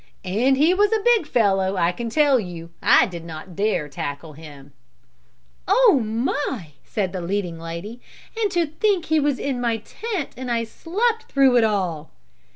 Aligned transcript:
"And 0.25 0.57
he 0.57 0.73
was 0.73 0.91
a 0.91 1.03
big 1.05 1.27
fellow 1.27 1.77
I 1.77 1.91
can 1.91 2.09
tell 2.09 2.39
you. 2.39 2.71
I 2.81 3.05
did 3.05 3.23
not 3.23 3.55
dare 3.55 3.87
tackle 3.87 4.33
him." 4.33 4.73
"Oh 5.67 6.01
my!" 6.03 6.71
said 6.83 7.13
the 7.13 7.21
leading 7.21 7.59
lady, 7.59 8.01
"and 8.35 8.49
to 8.51 8.65
think 8.65 9.05
he 9.05 9.19
was 9.19 9.37
in 9.37 9.61
my 9.61 9.77
tent 9.77 10.29
and 10.35 10.49
I 10.49 10.63
slept 10.63 11.25
through 11.31 11.55
it 11.57 11.63
all." 11.63 12.09